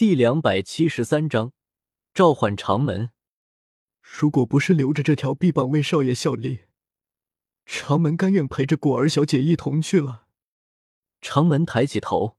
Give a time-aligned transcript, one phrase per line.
[0.00, 1.52] 第两百七十三章
[2.14, 3.10] 召唤长门。
[4.00, 6.60] 如果不是留着这条臂膀为少爷效力，
[7.66, 10.24] 长门甘愿陪着果儿小姐一同去了。
[11.20, 12.38] 长门抬起头，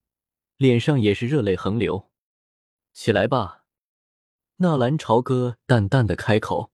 [0.57, 2.09] 脸上也是热泪横流。
[2.93, 3.65] 起来吧，
[4.55, 6.71] 纳兰朝歌淡淡的开口。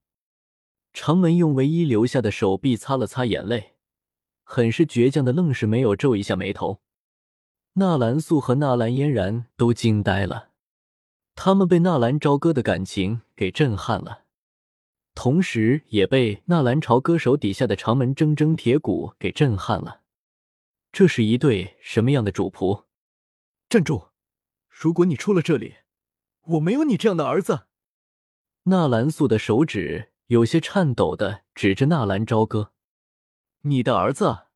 [0.94, 3.74] 长门用唯一留下的手臂擦了擦眼泪，
[4.46, 6.80] 很是倔强的，愣是没有皱一下眉头。
[7.74, 10.52] 纳兰素和纳兰嫣然都惊呆了。
[11.40, 14.24] 他们被纳兰朝歌的感情给震撼了，
[15.14, 20.02] 同时也被纳兰朝歌手底下的长门铮铮铁骨给震撼了。
[20.92, 22.86] 这是一对什么样的主仆？
[23.70, 24.08] 站住！
[24.68, 25.76] 如果你出了这里，
[26.42, 27.68] 我没有你这样的儿子。
[28.64, 32.74] 纳兰素的手指有些颤抖的指着纳兰朝歌
[33.62, 34.48] ：“你的儿子？”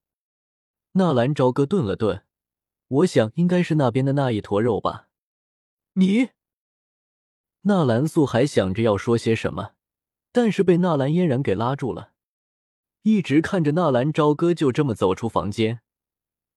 [0.93, 2.25] 纳兰朝歌顿了顿，
[2.87, 5.09] 我想应该是那边的那一坨肉吧。
[5.93, 6.31] 你。
[7.63, 9.73] 纳兰素还想着要说些什么，
[10.31, 12.13] 但是被纳兰嫣然给拉住了。
[13.03, 15.81] 一直看着纳兰朝歌就这么走出房间，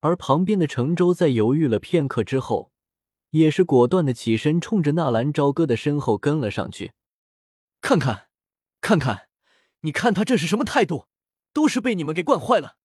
[0.01, 2.73] 而旁边的程舟在犹豫了片刻之后，
[3.31, 6.93] 也是果断的起身，冲着纳兰朝歌的身后跟了上去。
[7.83, 8.29] 看看，
[8.81, 9.29] 看看，
[9.81, 11.07] 你看他这是什么态度？
[11.53, 12.77] 都是被你们给惯坏了。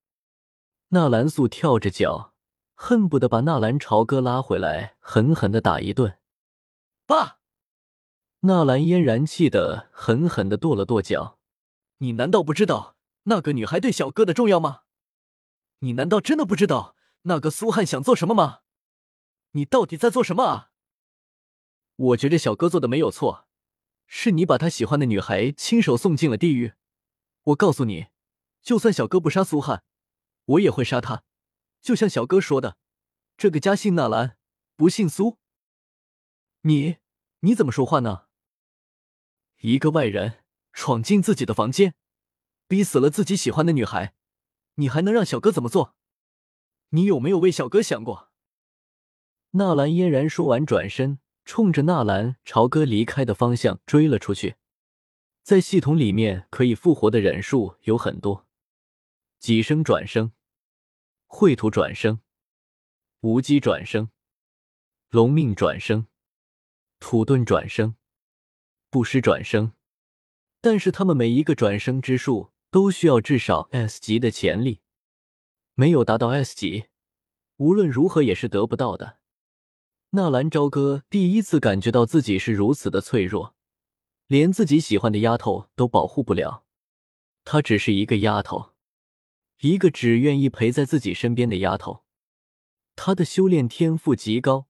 [0.90, 2.34] 纳兰素跳着脚，
[2.76, 6.18] 恨不得把纳兰朝歌拉回来，狠狠的打一顿。
[7.06, 7.39] 爸。
[8.42, 11.38] 纳兰嫣然气得狠狠的跺了跺脚
[12.00, 14.84] ：“你难道不知道那个女孩对小哥的重要吗？
[15.80, 18.60] 你难道真的不知道那个苏汉想做什么吗？
[19.52, 20.72] 你到底在做什么啊？”
[21.98, 23.46] 我觉着小哥做的没有错，
[24.08, 26.76] 是你把他喜欢的女孩亲手送进了地狱。
[27.44, 28.08] 我告诉你，
[28.62, 29.84] 就算小哥不杀苏汉，
[30.46, 31.24] 我也会杀他。
[31.82, 32.78] 就像小哥说的，
[33.36, 34.38] 这个家姓纳兰，
[34.78, 35.40] 不姓苏。
[36.62, 37.00] 你
[37.42, 38.28] 你怎么说话呢？
[39.60, 41.94] 一个外人闯进自己的房间，
[42.68, 44.14] 逼死了自己喜欢的女孩，
[44.76, 45.96] 你还能让小哥怎么做？
[46.90, 48.32] 你有没有为小哥想过？
[49.52, 54.56] 纳兰嫣然说完，转身冲着纳兰朝歌离开的方向追了出去。
[55.44, 58.48] 在系统里面，可以复活的忍术有很多：
[59.40, 60.32] 几生转生、
[61.28, 62.22] 秽土转生、
[63.20, 64.10] 无机转生、
[65.10, 66.08] 龙命转生、
[67.00, 67.96] 土遁转生。
[68.90, 69.74] 不施转生，
[70.62, 74.82] 但是他们每一个转生之术都需要至少 S 级的潜力，
[75.76, 76.86] 没有达到 S 级，
[77.58, 79.20] 无论如何也是得不到的。
[80.12, 83.56] 纳兰朝歌第一次感觉到自己是如此的脆弱，
[84.26, 86.66] 连自己喜欢的丫头都保护不了。
[87.46, 88.72] 她只是一个丫头，
[89.62, 92.04] 一个只愿意陪在自己身边的丫头。
[92.96, 94.68] 她的修炼天赋极高，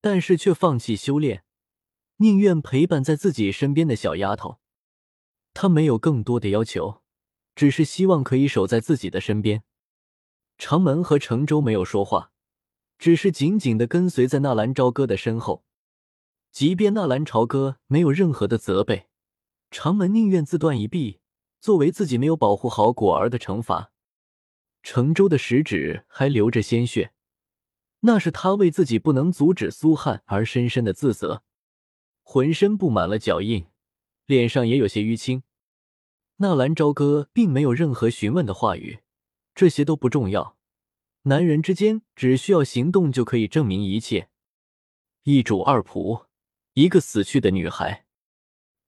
[0.00, 1.44] 但是却放弃修炼。
[2.22, 4.60] 宁愿陪伴在自己身边的小丫头，
[5.52, 7.02] 她没有更多的要求，
[7.56, 9.64] 只是希望可以守在自己的身边。
[10.56, 12.30] 长门和程州没有说话，
[12.96, 15.64] 只是紧紧的跟随在纳兰朝歌的身后。
[16.52, 19.08] 即便纳兰朝歌没有任何的责备，
[19.70, 21.18] 长门宁愿自断一臂，
[21.60, 23.90] 作为自己没有保护好果儿的惩罚。
[24.82, 27.12] 程州的食指还流着鲜血，
[28.00, 31.42] 那是他为自己不能阻止苏汉而深深的自责。
[32.22, 33.66] 浑身布满了脚印，
[34.26, 35.42] 脸上也有些淤青。
[36.36, 39.00] 纳兰朝歌并没有任何询问的话语，
[39.54, 40.56] 这些都不重要。
[41.22, 44.28] 男人之间只需要行动就可以证明一切。
[45.22, 46.26] 一主二仆，
[46.72, 48.06] 一个死去的女孩。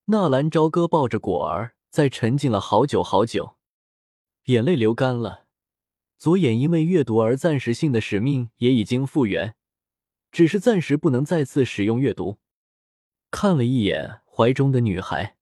[0.06, 3.56] 纳兰朝歌抱着果儿，在沉浸了好久好久，
[4.46, 5.46] 眼泪流干了。
[6.18, 9.54] 左眼因为阅读而暂时性的使命也已经复原，
[10.32, 12.38] 只是暂时不能再次使用阅读。
[13.34, 15.36] 看了一眼怀中的女孩，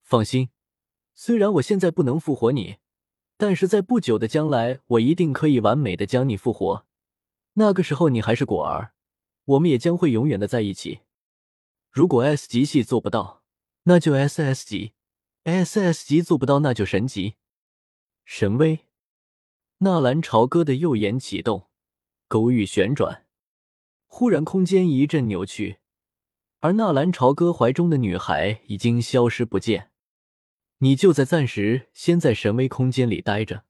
[0.00, 0.48] 放心，
[1.14, 2.78] 虽然我现在不能复活你，
[3.36, 6.86] 但是在不久的将来，我一定可以完美的将你复活。
[7.52, 8.94] 那个时候你还是果儿，
[9.44, 11.00] 我们也将会永远的在一起。
[11.90, 13.42] 如果 S 级系做不到，
[13.82, 14.94] 那就 SS 级
[15.44, 17.34] ；SS 级做不到，那就神级。
[18.24, 18.86] 神威，
[19.80, 21.68] 纳兰朝歌的右眼启动，
[22.26, 23.26] 勾玉旋转，
[24.06, 25.80] 忽然空间一阵扭曲。
[26.64, 29.90] 而纳兰朝歌怀中的女孩已经消失不见，
[30.78, 33.64] 你就在暂时先在神威空间里待着，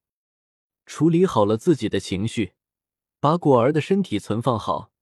[0.84, 2.52] 处理好了自己的情绪，
[3.18, 4.92] 把果儿的身体存放好。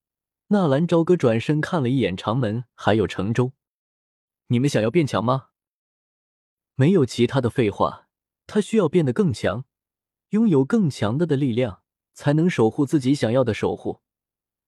[0.52, 3.54] 纳兰朝歌转身看了一眼长门，还有城州，
[4.46, 5.48] 你们想要变强吗？
[6.76, 8.06] 没有其他的废话，
[8.46, 9.64] 他需要变得更强，
[10.28, 11.82] 拥有更强的的力量，
[12.14, 14.00] 才能守护自己想要的守护。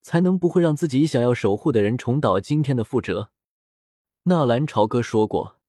[0.03, 3.31] 才能不会让自己想要守护的人重蹈今天的覆辙。
[4.25, 5.61] 纳兰朝歌说过，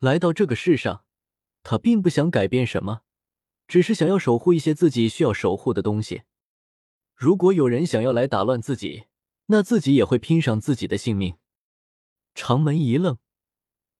[0.00, 1.04] 来到这个世上，
[1.62, 3.02] 他并不想改变什么，
[3.66, 6.22] 只是想要守护一些自己需要守护的东西。
[7.14, 9.04] 如果有人想要来打乱自己，
[9.46, 11.36] 那自己也会拼上自己的性命。
[12.34, 13.18] 长门一愣，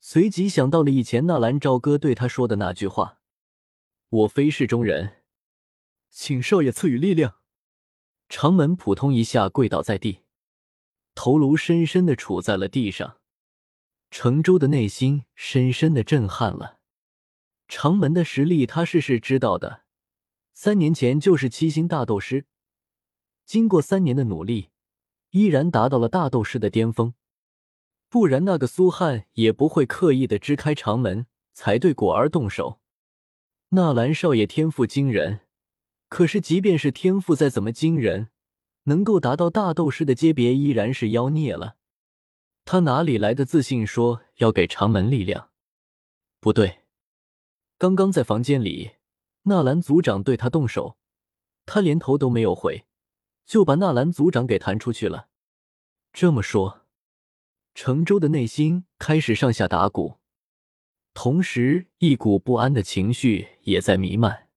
[0.01, 3.21] 随即想到了以前纳兰朝歌对他说的那句话
[4.09, 5.23] ：“我非世中人，
[6.11, 7.37] 请少爷赐予力量。”
[8.29, 10.21] 长门扑通一下跪倒在地，
[11.15, 13.19] 头颅深深的杵在了地上。
[14.11, 16.79] 程州的内心深深的震撼了。
[17.69, 19.83] 长门的实力他是是知道的，
[20.55, 22.47] 三年前就是七星大斗师，
[23.45, 24.71] 经过三年的努力，
[25.31, 27.15] 依然达到了大斗师的巅峰。
[28.09, 32.81] 不然那个苏汉也不会刻意的支开长门才对果儿动手。
[33.71, 35.41] 纳兰少爷天赋惊人。
[36.09, 38.29] 可是，即便是天赋再怎么惊人，
[38.85, 41.77] 能够达到大斗师的阶别，依然是妖孽了。
[42.65, 45.51] 他哪里来的自信说要给长门力量？
[46.41, 46.81] 不对，
[47.77, 48.93] 刚刚在房间里，
[49.43, 50.97] 纳兰族长对他动手，
[51.67, 52.87] 他连头都没有回，
[53.45, 55.29] 就把纳兰族长给弹出去了。
[56.13, 56.87] 这么说，
[57.75, 60.19] 程州的内心开始上下打鼓，
[61.13, 64.48] 同时一股不安的情绪也在弥漫。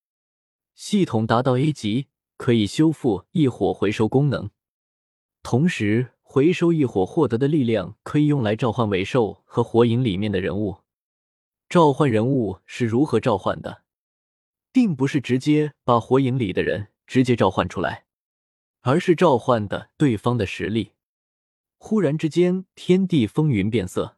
[0.83, 2.07] 系统达到 A 级，
[2.37, 4.49] 可以修复异火回收功能，
[5.43, 10.77] 同时回收异火获得的力量可以用来召唤尾兽和火影里面的人物。
[11.69, 13.83] 召唤人物是如何召唤的，
[14.71, 18.05] 并不是直接把火影里的人直接召唤出来，
[18.81, 20.93] 而是召唤的对方的实力。
[21.77, 24.17] 忽然之间，天地风云变色，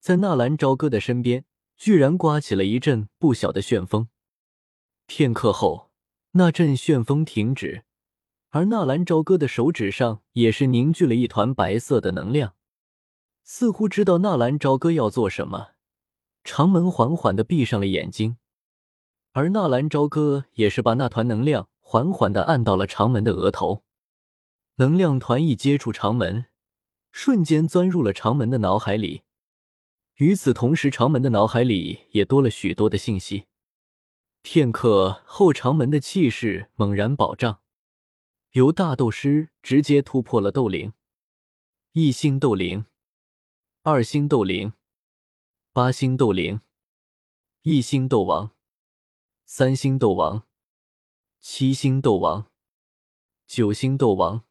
[0.00, 1.44] 在纳兰朝歌的身边，
[1.76, 4.08] 居然刮起了一阵不小的旋风。
[5.06, 5.90] 片刻后，
[6.32, 7.84] 那阵旋风停止，
[8.50, 12.54] 而纳兰朝歌的手指上也是凝聚了一团白色的能量，
[13.44, 15.68] 似乎知道纳兰朝歌要做什么。
[16.42, 18.36] 长门缓缓的闭上了眼睛，
[19.32, 23.84] 而纳兰朝歌也是把那团能量缓缓的按到了长门的额头。
[24.76, 26.46] 能量团一接触长门，
[27.10, 29.22] 瞬间钻入了长门的脑海里。
[30.16, 33.46] 与此同时，长门的脑海里也多了许多的信息。
[34.48, 37.62] 片刻后，长门的气势猛然暴涨，
[38.52, 40.92] 由大斗师直接突破了斗灵，
[41.94, 42.86] 一星斗灵，
[43.82, 44.72] 二星斗灵，
[45.72, 46.60] 八星斗灵，
[47.62, 48.52] 一星斗王，
[49.44, 50.44] 三星斗王，
[51.40, 52.46] 七星斗王，
[53.48, 54.44] 九星斗王，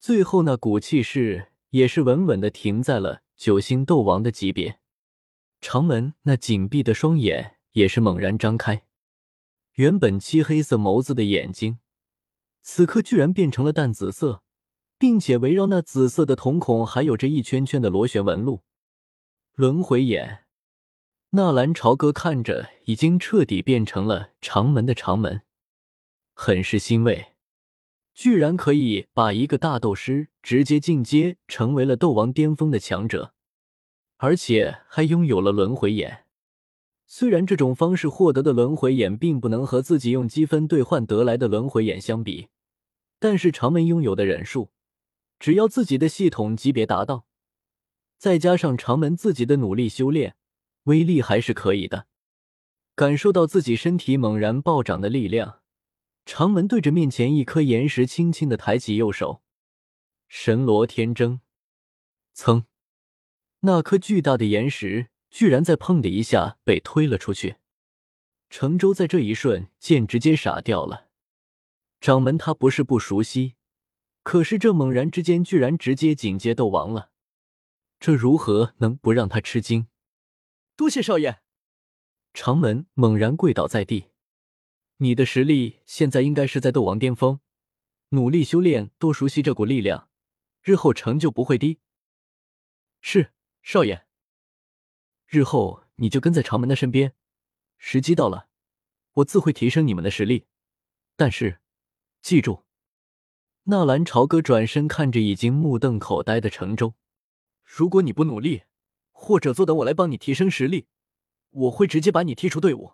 [0.00, 4.80] 最后那股气势也是稳稳的停在了九星斗王的级别。
[5.60, 8.86] 长门那紧闭的双眼也是猛然张开。
[9.74, 11.78] 原本漆黑色眸子的眼睛，
[12.62, 14.42] 此刻居然变成了淡紫色，
[14.98, 18.62] 并且围绕那紫色的瞳孔还有着一圈圈的螺旋纹路。
[19.54, 20.44] 轮回眼，
[21.30, 25.42] 纳兰朝歌看着已经彻底变成了长门的长门，
[26.34, 27.32] 很是欣慰，
[28.14, 33.34] 居然可以把一个大斗师直接进阶成为了斗王巅峰的强者，
[34.18, 36.23] 而且还拥有了轮回眼。
[37.06, 42.48] 虽然这种方式获得的轮回眼并不能和自己用积分兑换得来的轮回眼相比，
[43.18, 44.70] 但是长门拥有的忍术，
[45.38, 47.26] 只要自己的系统级别达到，
[48.16, 50.34] 再加上长门自己的努力修炼，
[50.84, 52.06] 威力还是可以的。
[52.94, 55.60] 感受到自己身体猛然暴涨的力量，
[56.24, 59.42] 长门对着面前一颗岩石轻轻的抬起右手，
[60.26, 61.40] 神罗天征，
[62.34, 62.64] 噌，
[63.60, 65.08] 那颗巨大的岩石。
[65.34, 67.56] 居然在砰的一下被推了出去，
[68.50, 71.08] 程州在这一瞬间直接傻掉了。
[72.00, 73.56] 掌门他不是不熟悉，
[74.22, 77.10] 可是这猛然之间居然直接进阶斗王了，
[77.98, 79.88] 这如何能不让他吃惊？
[80.76, 81.40] 多谢少爷！
[82.32, 84.10] 长门猛然跪倒在地，
[84.98, 87.40] 你的实力现在应该是在斗王巅峰，
[88.10, 90.08] 努力修炼，多熟悉这股力量，
[90.62, 91.80] 日后成就不会低。
[93.00, 93.32] 是
[93.64, 94.03] 少爷。
[95.34, 97.12] 日后你就跟在长门的身边，
[97.76, 98.46] 时机到了，
[99.14, 100.46] 我自会提升你们的实力。
[101.16, 101.58] 但是，
[102.22, 102.62] 记住，
[103.64, 106.94] 纳兰朝歌转身看着已经目瞪口呆的程州，
[107.64, 108.62] 如果你不努力，
[109.10, 110.86] 或者坐等我来帮你提升实力，
[111.50, 112.92] 我会直接把你踢出队伍。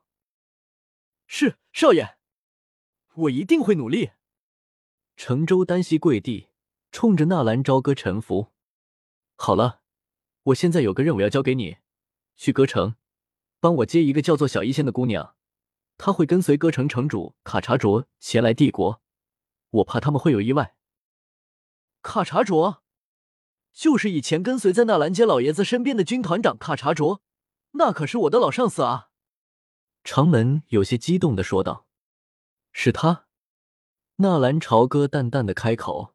[1.27, 2.17] 是少爷，
[3.17, 4.13] 我一定会努力。
[5.15, 6.49] 程州单膝跪地，
[6.91, 8.49] 冲着纳兰朝歌臣服。
[9.37, 9.83] 好了，
[10.45, 11.77] 我现在有个任务要交给你。
[12.41, 12.95] 去歌城，
[13.61, 15.37] 帮我接一个叫做小一仙的姑娘，
[15.99, 19.03] 她会跟随歌城城主卡查卓前来帝国，
[19.69, 20.75] 我怕他们会有意外。
[22.01, 22.83] 卡查卓，
[23.75, 27.21] 就是以前跟随在纳兰杰老爷子身边的军团长卡查卓，
[27.73, 29.11] 那可是我的老上司啊！
[30.03, 31.87] 长门有些激动的说道
[32.73, 33.27] ：“是他。”
[34.17, 36.15] 纳兰朝歌淡淡的开口，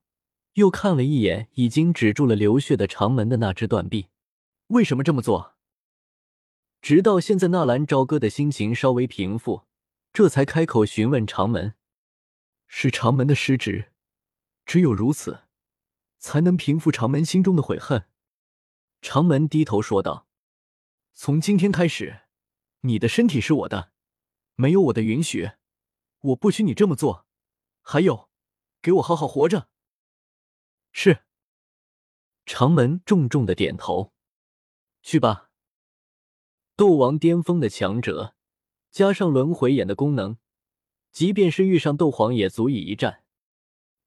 [0.54, 4.08] 又看了一眼已经止住了流血的长门的那只断臂。
[4.70, 5.55] 为什么这么做？
[6.86, 9.64] 直到现在，纳兰朝歌的心情稍微平复，
[10.14, 11.74] 这才开口询问长门
[12.70, 13.92] ：“是长门的失职，
[14.68, 15.46] 只有如此，
[16.20, 18.08] 才能平复长门心中的悔恨。”
[19.02, 20.28] 长门低头说道
[21.16, 22.22] ：“从今天开始，
[22.82, 23.92] 你的身体是我的，
[24.54, 25.54] 没有我的允许，
[26.20, 27.26] 我不许你这么做。
[27.82, 28.30] 还有，
[28.84, 29.70] 给我好好活着。”
[30.94, 31.24] 是。
[32.46, 34.14] 长门重重的点头。
[35.02, 35.45] 去吧。
[36.78, 38.36] 斗王巅峰的强者，
[38.92, 40.36] 加上轮回眼的功能，
[41.10, 43.24] 即便是遇上斗皇也足以一战。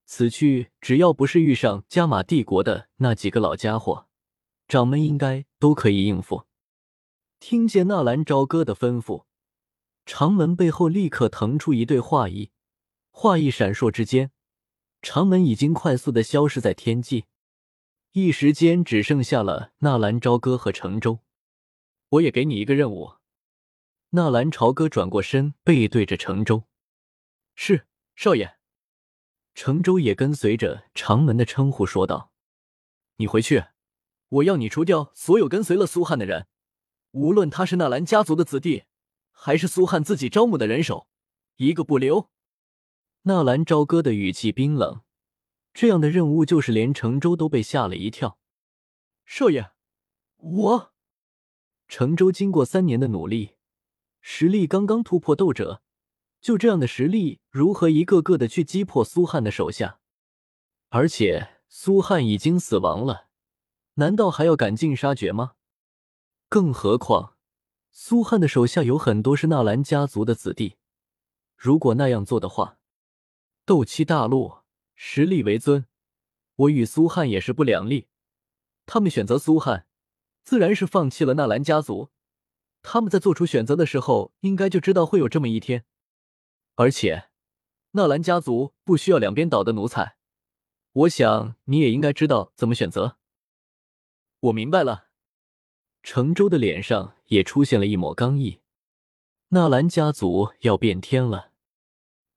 [0.04, 4.06] 此去只要不是遇上加玛帝国的那几个老家伙，
[4.66, 6.44] 掌门应该都可以应付。
[7.40, 9.24] 听见纳兰朝歌的吩咐，
[10.04, 12.50] 长门背后立刻腾出一对画意，
[13.10, 14.30] 画意闪烁之间，
[15.00, 17.24] 长门已经快速的消失在天际，
[18.12, 21.20] 一时间只剩下了纳兰朝歌和程州。
[22.10, 23.14] 我也给你一个任务。
[24.10, 26.64] 纳兰朝歌转过身，背对着程州。
[27.54, 27.86] 是
[28.16, 28.56] 少爷。
[29.54, 32.32] 程州也跟随着长门的称呼说道
[33.16, 33.64] ：“你回去，
[34.28, 36.46] 我要你除掉所有跟随了苏汉的人，
[37.10, 38.84] 无论他是纳兰家族的子弟，
[39.32, 41.08] 还是苏汉自己招募的人手，
[41.56, 42.30] 一个不留。”
[43.22, 45.02] 纳兰朝歌的语气冰冷，
[45.74, 48.38] 这样的任务就是连程州都被吓了一跳。
[49.26, 49.72] 少爷，
[50.36, 50.94] 我。
[51.88, 53.54] 程州经过三年的努力，
[54.20, 55.82] 实力刚刚突破斗者，
[56.38, 59.98] 就这样的实力，如何一个个的去击破苏汉的手下？
[60.90, 63.28] 而且苏汉已经死亡了，
[63.94, 65.52] 难道还要赶尽杀绝吗？
[66.50, 67.36] 更何况
[67.90, 70.76] 苏汉的手下有很多是纳兰家族的子弟，
[71.56, 72.78] 如果那样做的话，
[73.64, 74.58] 斗气大陆
[74.94, 75.86] 实力为尊，
[76.56, 78.08] 我与苏汉也是不两立。
[78.84, 79.86] 他们选择苏汉。
[80.48, 82.08] 自然是放弃了纳兰家族。
[82.80, 85.84] 他们在做出选择的时候，应该就知道会有这么一天。
[86.76, 87.28] 而且，
[87.90, 90.16] 纳兰家族不需要两边倒的奴才。
[90.90, 93.18] 我想你也应该知道怎么选择。
[94.40, 95.08] 我明白了。
[96.02, 98.60] 程州的脸上也出现了一抹刚毅。
[99.48, 101.52] 纳兰家族要变天了。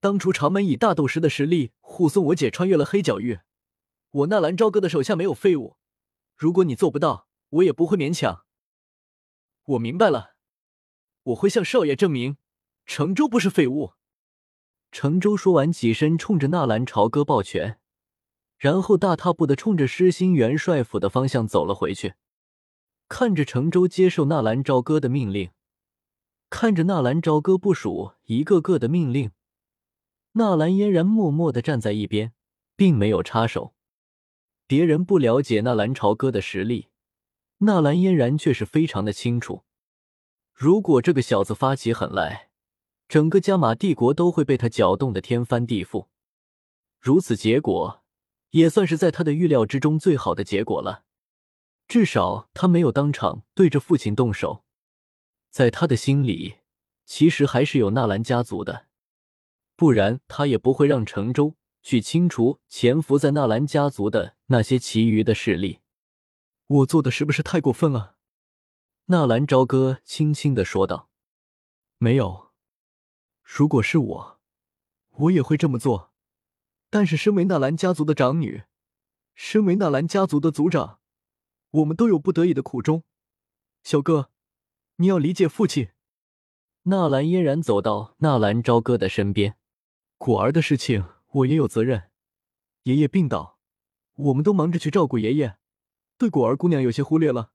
[0.01, 3.39] 当初长门以大斗师的实力护送我姐穿越了黑角域，
[4.11, 5.77] 我纳兰朝歌的手下没有废物。
[6.35, 8.45] 如果你做不到，我也不会勉强。
[9.63, 10.35] 我明白了，
[11.23, 12.37] 我会向少爷证明，
[12.85, 13.93] 程州不是废物。
[14.91, 17.79] 程州说完，起身冲着纳兰朝歌抱拳，
[18.57, 22.15] 然后大踏步的冲着失心元帅府的方向走了回去。
[23.07, 25.51] 看着程州接受纳兰朝歌的命令，
[26.49, 29.31] 看着纳兰朝歌部署一个个的命令，
[30.33, 32.33] 纳兰嫣然默默的站在一边，
[32.75, 33.73] 并没有插手。
[34.67, 36.90] 别人不了解纳兰朝歌的实力。
[37.63, 39.63] 纳兰嫣然却是非常的清楚，
[40.51, 42.49] 如果这个小子发起狠来，
[43.07, 46.07] 整个加玛帝国都会被他搅动的天翻地覆。
[46.99, 48.01] 如此结果，
[48.49, 51.03] 也算是在他的预料之中最好的结果了。
[51.87, 54.63] 至少他没有当场对着父亲动手，
[55.51, 56.55] 在他的心里，
[57.05, 58.87] 其实还是有纳兰家族的，
[59.75, 65.80] 不然他也不会让程州去清除潜伏在纳兰家族的那些其余的势力。
[66.71, 68.15] 我做的是不是太过分了？
[69.07, 71.09] 纳兰朝歌轻轻的说道
[71.99, 72.51] ：“没有，
[73.43, 74.39] 如果是我，
[75.09, 76.13] 我也会这么做。
[76.89, 78.63] 但是，身为纳兰家族的长女，
[79.35, 81.01] 身为纳兰家族的族长，
[81.71, 83.03] 我们都有不得已的苦衷。
[83.83, 84.31] 小哥，
[84.95, 85.89] 你要理解父亲。”
[86.83, 89.57] 纳兰嫣然走到纳兰朝歌的身边
[90.17, 92.11] ：“果儿的事情，我也有责任。
[92.83, 93.59] 爷爷病倒，
[94.15, 95.57] 我们都忙着去照顾爷爷。”
[96.21, 97.51] 对果儿姑娘有些忽略了，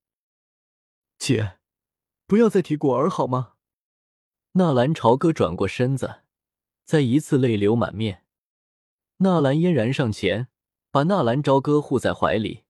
[1.19, 1.59] 姐，
[2.27, 3.53] 不要再提果儿好吗？
[4.55, 6.23] 纳兰朝歌转过身子，
[6.85, 8.25] 再一次泪流满面。
[9.19, 10.49] 纳兰嫣然上前，
[10.91, 12.65] 把纳兰朝歌护在怀里，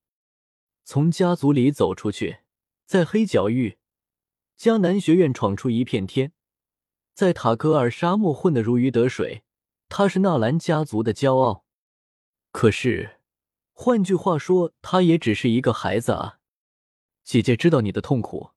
[0.85, 2.41] 从家族里走出去，
[2.85, 3.79] 在黑角域
[4.59, 6.35] 江南学院闯出一片天，
[7.15, 9.45] 在塔格尔沙漠混得如鱼得水，
[9.89, 11.65] 他是纳兰家族的骄傲。
[12.53, 13.16] 可是。
[13.79, 16.39] 换句话说，他也只是一个孩子啊。
[17.23, 18.53] 姐姐知道你的痛苦，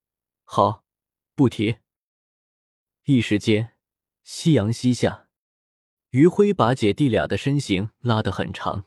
[0.45, 0.85] 好，
[1.35, 1.79] 不提。
[3.03, 3.75] 一时间，
[4.23, 5.27] 夕阳西下，
[6.11, 8.85] 余晖把姐弟俩的身形拉得很长。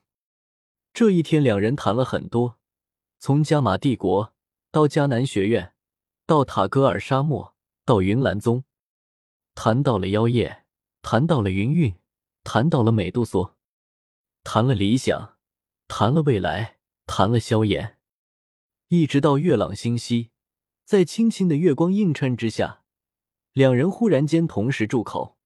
[0.94, 2.58] 这一天，两人谈了很多，
[3.18, 4.32] 从加玛帝国
[4.70, 5.74] 到迦南学院，
[6.24, 8.64] 到塔戈尔沙漠，到云岚宗，
[9.54, 10.64] 谈到了妖夜，
[11.02, 11.94] 谈到了云韵，
[12.42, 13.54] 谈到了美杜莎，
[14.42, 15.36] 谈了理想，
[15.94, 17.98] 谈了未来，谈了萧炎，
[18.88, 20.30] 一直到月朗星稀，
[20.86, 22.82] 在轻轻的月光映衬之下，
[23.52, 25.36] 两人忽然间同时住口，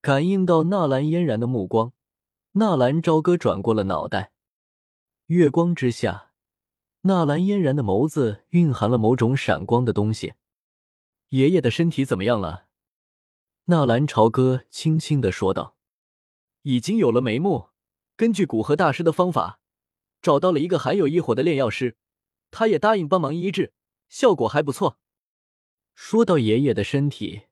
[0.00, 1.92] 感应到纳兰嫣然的目光，
[2.54, 4.32] 纳兰朝歌转过了脑袋。
[5.26, 6.32] 月光之下，
[7.02, 10.34] 纳兰嫣然的眸子蕴含了某种闪光的东西。
[11.28, 12.66] 爷爷的身体怎么样了？
[13.66, 15.76] 纳兰朝歌轻轻的说道
[16.62, 17.68] ：“已经有了眉目，
[18.16, 19.59] 根据古河大师的方法，
[20.20, 21.96] 找到了一个含有异火的炼药师，
[22.50, 23.72] 他也答应帮忙医治，
[24.08, 24.98] 效果还不错。”
[25.94, 27.42] 说到爷爷的身体，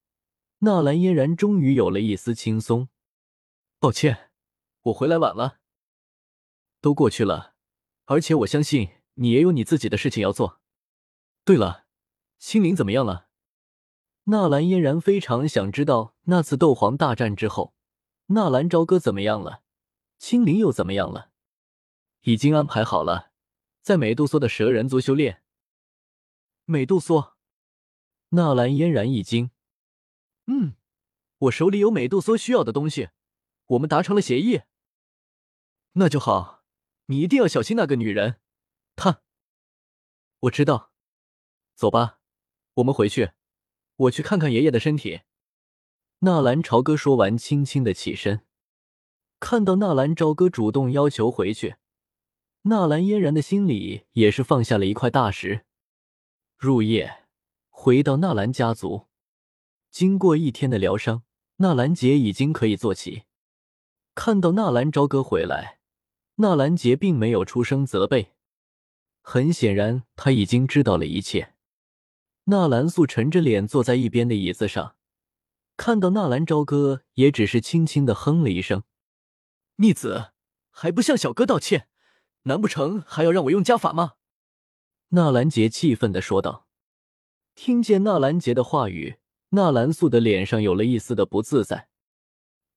[0.59, 2.89] 纳兰嫣然终于有了一丝轻松。
[3.79, 4.31] 抱歉，
[4.83, 5.59] 我回来晚了。
[6.81, 7.55] 都过去了。
[8.07, 10.61] 而且我相信你也有你自己的事情要做。
[11.45, 11.85] 对了，
[12.39, 13.29] 青灵怎么样了？
[14.25, 17.75] 纳兰嫣然非常想知道那次斗皇大战之后，
[18.29, 19.63] 纳兰朝歌怎么样了，
[20.19, 21.28] 青灵又怎么样了？
[22.23, 23.33] 已经安排好了，
[23.83, 25.43] 在美杜莎的蛇人族修炼。
[26.65, 27.37] 美杜莎，
[28.31, 29.51] 纳兰嫣然一惊。
[30.47, 30.75] 嗯，
[31.39, 33.11] 我手里有美杜莎需要的东西，
[33.67, 34.63] 我们达成了协议。
[35.93, 36.59] 那就好。
[37.11, 38.39] 你一定要小心那个女人，
[38.95, 39.23] 她。
[40.41, 40.93] 我知道，
[41.75, 42.21] 走吧，
[42.75, 43.33] 我们回去，
[43.97, 45.23] 我去看看爷爷的身体。
[46.19, 48.45] 纳兰朝歌说完，轻轻的起身。
[49.41, 51.77] 看到纳兰朝歌主动要求回去，
[52.63, 55.65] 纳兰嫣然的心里也是放下了一块大石。
[56.57, 57.25] 入夜，
[57.69, 59.07] 回到纳兰家族，
[59.91, 61.23] 经过一天的疗伤，
[61.57, 63.23] 纳兰杰已经可以坐起。
[64.15, 65.79] 看到纳兰朝歌回来。
[66.41, 68.35] 纳兰杰并没有出声责备，
[69.23, 71.55] 很显然他已经知道了一切。
[72.45, 74.95] 纳兰素沉着脸坐在一边的椅子上，
[75.77, 78.85] 看到纳兰朝歌，也只是轻轻的哼了一声
[79.83, 80.33] ：“逆子，
[80.71, 81.89] 还不向小哥道歉？
[82.43, 84.15] 难不成还要让我用家法吗？”
[85.11, 86.67] 纳兰杰气愤的说道。
[87.55, 89.17] 听见纳兰杰的话语，
[89.51, 91.89] 纳兰素的脸上有了一丝的不自在。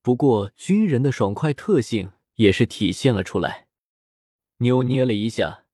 [0.01, 2.11] 不过，军人的爽快特性。
[2.35, 3.67] 也是体现了出来，
[4.57, 5.65] 扭捏了一下，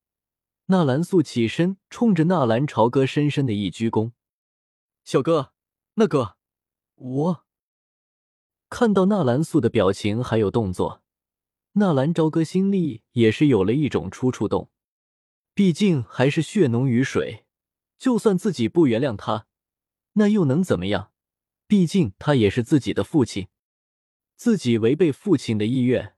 [0.66, 4.12] 纳兰素起身，冲着纳兰朝歌深深的一鞠躬
[5.06, 5.54] ：“小哥，
[5.94, 6.36] 那个，
[6.96, 7.46] 我……”
[8.70, 11.02] 看到纳兰素的表情还有动作，
[11.80, 14.72] 纳兰朝歌心里也是有了一种出触动，
[15.54, 17.46] 毕竟还是血浓于水，
[18.00, 19.46] 就算自己不原谅他，
[20.14, 21.12] 那又能怎么样？
[21.68, 23.50] 毕竟他也是自己的父亲，
[24.36, 26.16] 自己违背父亲的意愿。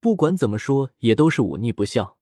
[0.00, 2.18] 不管怎么说，也都是忤逆不孝。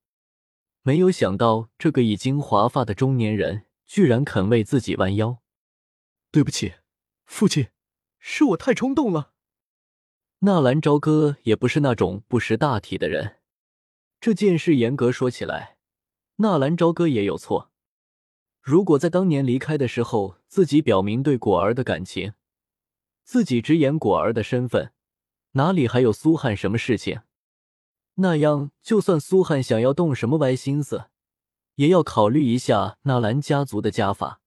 [0.83, 5.39] 没有想到，这个已经华发的中年人，居然肯为自己弯腰。
[6.31, 6.75] 对不起，
[7.25, 7.69] 父亲，
[8.19, 9.33] 是我太冲动了。
[10.41, 13.39] 纳兰朝歌也不是那种不识大体的人。
[14.21, 15.79] 这件事严格说起来，
[16.37, 17.73] 纳兰朝歌也有错。
[18.63, 22.35] 如果在当年离开的时候，自己表明对果儿的感情，
[23.25, 24.93] 自己直言果儿的身份，
[25.53, 27.23] 哪里还有苏汉什么事情？
[28.15, 31.07] 那样，就算苏汉想要动什么歪心思，
[31.75, 34.41] 也要考虑一下纳兰家族的家法，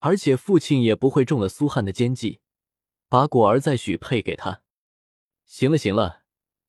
[0.00, 2.40] 而且父亲也不会中了苏汉的奸计，
[3.08, 4.60] 把果儿再许配给他。
[5.48, 6.22] 行了行了，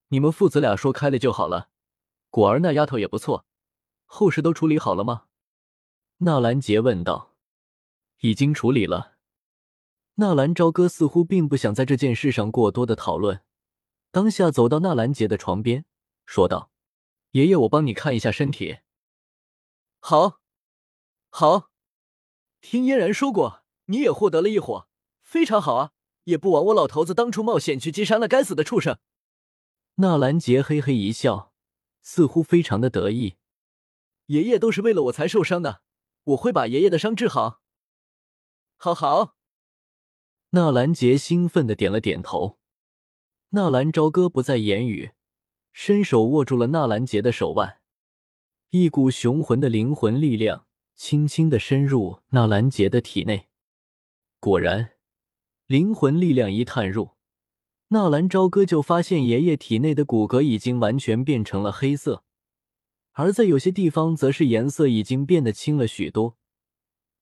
[0.07, 1.69] 你们父子俩说开了就好了。
[2.29, 3.45] 果儿那丫头也不错，
[4.05, 5.25] 后事都处理好了吗？
[6.19, 7.35] 纳兰杰问道。
[8.21, 9.17] 已经处理了。
[10.15, 13.41] 纳兰朝歌似乎并不想在这件事上过多的讨论，
[14.11, 15.85] 当下走到纳兰杰的床边。
[16.25, 16.71] 说道
[17.31, 18.79] ：“爷爷，我帮你看一下身体。”
[19.99, 20.39] 好，
[21.29, 21.69] 好。
[22.61, 24.87] 听嫣然说过，你也获得了一火，
[25.21, 25.91] 非常好啊！
[26.25, 28.97] 也不枉我老头子当初冒险去击杀那该死的畜生。
[29.95, 31.53] 纳兰杰嘿嘿一笑，
[32.01, 33.35] 似乎非常的得意。
[34.27, 35.81] 爷爷都是为了我才受伤的，
[36.23, 37.61] 我会把爷爷的伤治好。
[38.77, 39.35] 好好。
[40.51, 42.59] 纳兰杰兴奋的点了点头。
[43.49, 45.11] 纳兰朝歌不再言语。
[45.71, 47.79] 伸手握住了纳兰杰的手腕，
[48.71, 53.47] 一股雄浑的灵魂力量轻轻的深入纳兰杰的体内。
[54.39, 54.93] 果然，
[55.69, 57.11] 灵魂力量一探入，
[57.89, 62.23] 纳兰朝歌就发现爷爷体内的骨骼已经完全变成了黑色，
[63.11, 66.37] 而在有些地方则是颜色已经变得青了许多。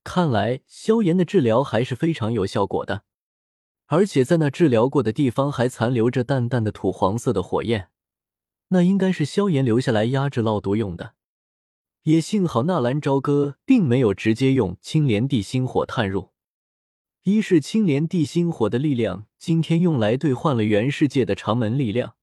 [0.05, 3.03] 看来萧炎的治疗还是非常有效果的，
[3.87, 7.89] 而且在那治疗过的地方还残留着淡淡的土黄色的火焰。
[8.69, 11.15] 那应该是萧炎留下来压制烙毒用的。
[12.03, 16.29] 也幸好纳兰朝歌并没有直接用青莲地心火探入，
[17.27, 22.15] 一是青莲地心火的力量今天用来兑换了原世界的长门力量，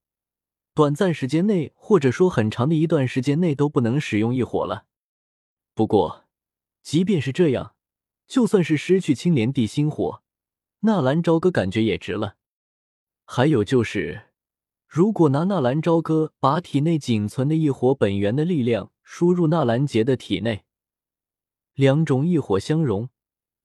[0.72, 4.86] 短暂时间内或者说很长的一段时间内都不能使用异火了。
[5.74, 6.24] 不过，
[6.82, 7.74] 即便是这样，
[8.26, 10.22] 就算是失去青莲地心火，
[10.80, 12.36] 纳兰朝歌感觉也值了。
[13.26, 14.28] 还有就是，
[14.88, 20.64] 如果拿纳兰朝歌把体内仅存的异火本源的力量输入纳兰杰的体内，
[21.74, 23.10] 两种异火相融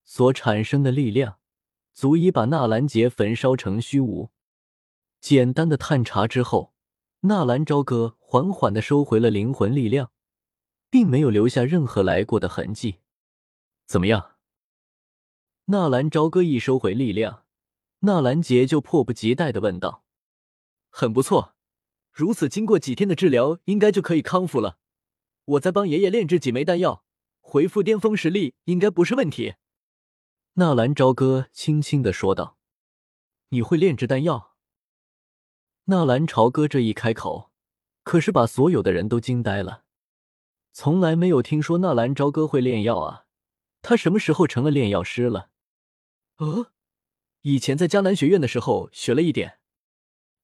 [0.09, 1.37] 所产生的力量，
[1.93, 4.31] 足以把纳兰杰焚烧成虚无。
[5.21, 6.73] 简单的探查之后，
[7.19, 10.11] 纳兰朝歌缓缓的收回了灵魂力量，
[10.89, 13.01] 并没有留下任何来过的痕迹。
[13.85, 14.37] 怎么样？
[15.65, 17.45] 纳兰朝歌一收回力量。
[17.99, 20.03] 纳兰杰就迫不及待的问道
[20.89, 21.53] ：“很不错，
[22.11, 24.79] 如此经过几天的治疗，应该就可以康复了。
[25.45, 27.03] 我再帮爷爷炼制几枚丹药，
[27.41, 29.53] 恢复巅峰实力，应该不是问题。”
[30.59, 32.57] 纳兰朝歌轻轻的说道
[33.47, 34.57] ：“你会炼制丹药？”
[35.87, 37.49] 纳兰朝歌这一开口，
[38.03, 39.85] 可是把所有的人都惊呆了。
[40.73, 43.25] 从来没有听说纳兰朝歌会炼药啊，
[43.81, 45.51] 他什么时候成了炼药师了？
[46.39, 46.73] 呃。
[47.43, 49.59] 以前在迦南学院的时候学了一点。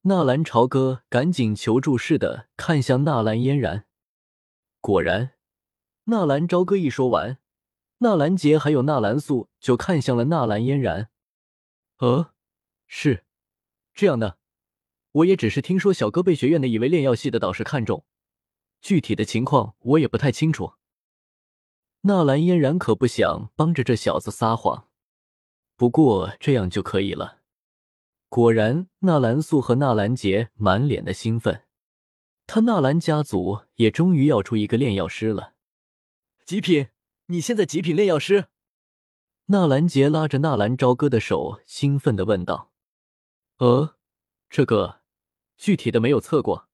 [0.03, 3.85] 纳兰朝歌赶紧求助似的看向纳兰嫣然。
[4.79, 5.33] 果然，
[6.05, 7.37] 纳兰朝歌一说完，
[8.05, 11.09] 纳兰杰还有纳兰素就看向了纳兰嫣然。
[11.97, 12.33] 呃，
[12.85, 13.25] 是
[13.95, 14.37] 这样的，
[15.11, 18.05] 我也只是听说小哥被学院的一位炼药系的导师看中，
[18.79, 20.73] 具体的情况我也不太清楚。
[22.01, 24.87] 纳兰嫣然可不想帮着这小子撒谎。
[25.75, 27.39] 不过这样就可以了。
[28.29, 31.63] 果然，纳兰素和纳兰杰满脸的兴奋。
[32.45, 35.55] 他纳兰家族也终于要出一个炼药师了。
[36.45, 36.89] 极品，
[37.27, 38.49] 你现在极品炼药师？
[39.45, 42.71] 纳兰杰拉着纳兰朝歌的手，兴奋的问道
[43.57, 43.97] ：“呃，
[44.47, 45.01] 这个
[45.57, 46.69] 具体的没有测过。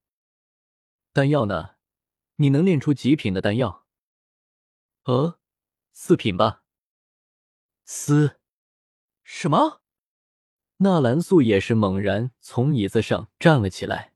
[1.14, 1.76] 丹药呢？
[2.36, 3.86] 你能炼出极品的丹药？
[5.04, 5.40] 呃，
[5.94, 6.64] 四品吧。
[7.86, 8.38] 嘶。”
[9.24, 9.82] 什么？
[10.78, 14.14] 纳兰素也是猛然从椅子上站了起来。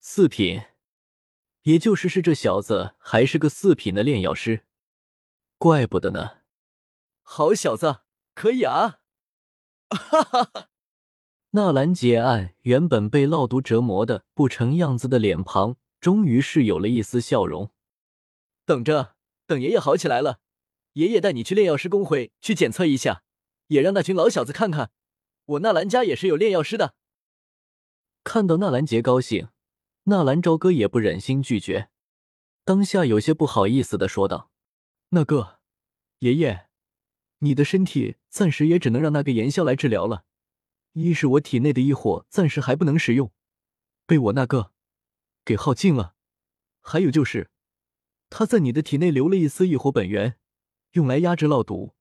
[0.00, 0.62] 四品，
[1.62, 4.64] 也就是是这小子还是个四品的炼药师，
[5.62, 6.38] 怪不得呢。
[7.22, 8.00] 好小子，
[8.34, 8.98] 可以啊！
[9.90, 10.68] 哈哈哈。
[11.50, 17.70] 纳兰杰案原本被烙毒折磨的不成样子的脸庞，终于是有了一丝笑容。
[18.64, 19.14] 等着，
[19.46, 20.40] 等爷爷好起来了，
[20.94, 23.22] 爷爷带你去炼药师公会去检测一下。
[23.68, 24.90] 也让那群老小子看看，
[25.44, 26.96] 我纳兰家也是有炼药师的。
[28.24, 29.50] 看到纳兰杰高兴，
[30.04, 31.88] 纳兰朝歌也不忍心拒绝，
[32.64, 34.50] 当下有些不好意思的说道
[35.14, 35.60] ：“那个
[36.20, 36.68] 爷爷，
[37.40, 40.24] 你的身体暂时也只能让那个炎萧来治疗了。
[40.92, 43.30] 一是我体内的异火暂时还不能使用，
[44.06, 44.72] 被我那个
[45.44, 46.14] 给耗尽了；
[46.80, 47.50] 还有就是，
[48.30, 50.38] 他在你的体内留了一丝异火本源，
[50.92, 51.94] 用来压制烙毒。”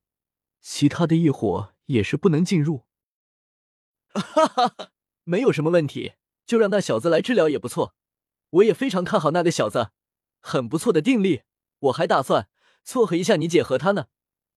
[0.61, 2.85] 其他的异火也是不能进入，
[4.13, 4.91] 哈哈哈，
[5.23, 6.13] 没有什么问题，
[6.45, 7.95] 就让那小子来治疗也不错。
[8.51, 9.89] 我也非常看好那个小子，
[10.39, 11.41] 很不错的定力。
[11.79, 12.47] 我还打算
[12.83, 14.07] 撮合一下你姐和他呢。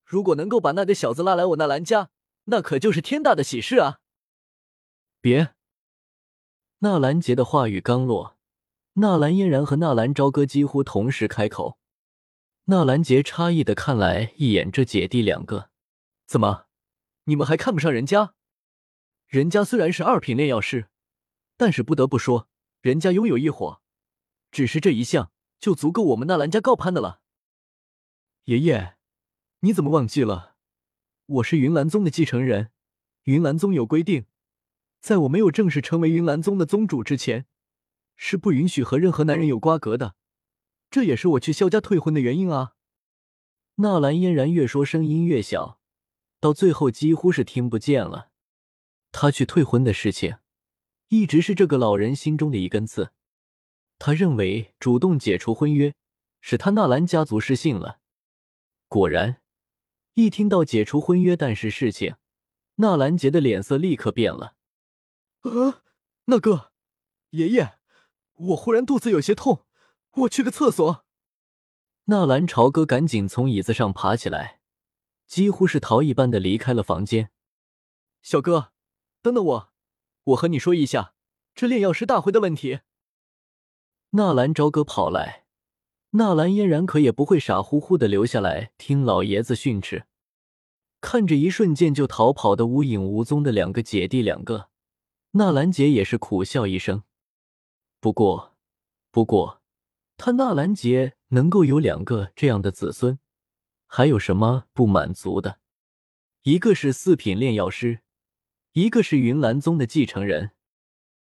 [0.05, 2.11] 如果能够把那个小子拉来我纳兰家，
[2.45, 4.01] 那可就是天大的喜事啊！
[5.21, 5.55] 别，
[6.81, 8.37] 纳兰杰的话语刚落，
[8.95, 11.79] 纳兰嫣然和纳兰朝歌几乎同时开口。
[12.65, 15.71] 纳兰杰诧异的看来一眼这姐弟两个。
[16.27, 16.67] 怎么，
[17.25, 18.35] 你们还看不上人家？
[19.27, 20.89] 人家虽然是二品炼药师，
[21.57, 22.49] 但是不得不说，
[22.83, 23.81] 人家拥有异火，
[24.51, 27.23] 只是这一项就足够我们纳兰家高攀的了。
[28.47, 28.97] 爷爷，
[29.61, 30.57] 你怎么忘记了？
[31.25, 32.73] 我是云岚宗的继承人，
[33.23, 34.27] 云岚宗有规定，
[35.01, 37.47] 在我没有正式成为云岚宗的宗主之前，
[38.17, 40.15] 是不允许和任何男人有瓜葛的。
[40.91, 42.75] 这也是我去萧家退婚的原因啊。
[43.77, 45.81] 纳兰嫣然越说声音越小。
[46.39, 48.29] 到最后几乎是听不见了。
[49.11, 50.37] 他去退婚的事情，
[51.09, 53.13] 一直是这个老人心中的一根刺。
[53.99, 55.95] 他认为主动解除婚约，
[56.43, 58.01] 使他纳兰家族失信了。
[58.95, 59.43] 果然，
[60.13, 62.15] 一听到解除婚约，但是事情，
[62.77, 64.55] 纳兰杰的脸色立刻变了。
[65.41, 65.83] 呃，
[66.27, 66.71] 那个
[67.31, 67.77] 爷爷，
[68.35, 69.67] 我忽然肚子有些痛，
[70.13, 71.05] 我去个厕所。
[72.05, 74.61] 纳兰朝歌赶紧从椅子上爬起来。
[75.27, 77.33] 几乎是逃一般的离开了房间。
[78.23, 78.71] 小哥，
[79.23, 79.73] 等等我，
[80.23, 81.15] 我和你说一下
[81.53, 82.79] 这炼药师大会的问题。
[84.11, 85.44] 纳兰朝歌跑来，
[86.17, 90.05] 纳兰嫣然可也不会傻乎乎的留下来听老爷子训斥。
[91.01, 94.69] 看着一瞬间就逃跑的无影无踪的两个姐弟两个，
[95.33, 97.03] 纳兰杰也是苦笑一声。
[98.01, 98.55] 不过，
[99.11, 99.61] 不过，
[100.17, 103.19] 他纳兰杰能够有两个这样的子孙，
[103.87, 105.59] 还有什么不满足的？
[106.45, 108.01] 一个是四品炼药师，
[108.73, 110.53] 一个是云岚宗的继承人。